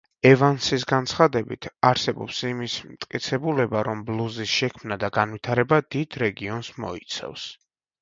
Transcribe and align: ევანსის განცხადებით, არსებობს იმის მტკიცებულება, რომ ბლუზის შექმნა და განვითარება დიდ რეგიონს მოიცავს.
ევანსის 0.27 0.85
განცხადებით, 0.91 1.67
არსებობს 1.89 2.41
იმის 2.49 2.79
მტკიცებულება, 2.95 3.85
რომ 3.91 4.03
ბლუზის 4.11 4.57
შექმნა 4.57 5.01
და 5.07 5.15
განვითარება 5.21 5.83
დიდ 5.97 6.23
რეგიონს 6.27 6.77
მოიცავს. 6.85 7.51